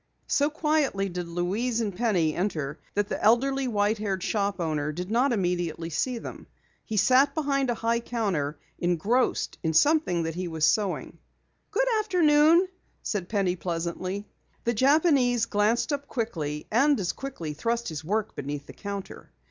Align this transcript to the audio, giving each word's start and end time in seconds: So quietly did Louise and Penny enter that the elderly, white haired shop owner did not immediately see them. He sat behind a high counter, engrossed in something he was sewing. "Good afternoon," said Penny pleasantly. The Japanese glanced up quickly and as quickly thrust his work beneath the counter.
So 0.25 0.49
quietly 0.49 1.09
did 1.09 1.27
Louise 1.27 1.79
and 1.79 1.95
Penny 1.95 2.33
enter 2.33 2.79
that 2.95 3.07
the 3.07 3.21
elderly, 3.21 3.67
white 3.67 3.99
haired 3.99 4.23
shop 4.23 4.59
owner 4.59 4.91
did 4.91 5.11
not 5.11 5.31
immediately 5.31 5.91
see 5.91 6.17
them. 6.17 6.47
He 6.83 6.97
sat 6.97 7.35
behind 7.35 7.69
a 7.69 7.75
high 7.75 7.99
counter, 7.99 8.57
engrossed 8.79 9.59
in 9.61 9.73
something 9.73 10.25
he 10.25 10.47
was 10.47 10.65
sewing. 10.65 11.19
"Good 11.69 11.85
afternoon," 11.99 12.67
said 13.03 13.29
Penny 13.29 13.55
pleasantly. 13.55 14.27
The 14.63 14.73
Japanese 14.73 15.45
glanced 15.45 15.93
up 15.93 16.07
quickly 16.07 16.65
and 16.71 16.99
as 16.99 17.11
quickly 17.13 17.53
thrust 17.53 17.89
his 17.89 18.03
work 18.03 18.35
beneath 18.35 18.65
the 18.65 18.73
counter. 18.73 19.31